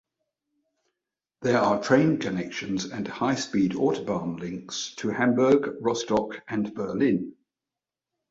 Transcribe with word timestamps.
There 1.43 1.59
are 1.59 1.79
train 1.79 2.17
connections, 2.17 2.85
and 2.85 3.07
high-speed 3.07 3.73
autobahn 3.73 4.39
links 4.39 4.95
to 4.95 5.09
Hamburg, 5.09 5.75
Rostock, 5.79 6.41
and 6.47 6.73
Berlin. 6.73 7.35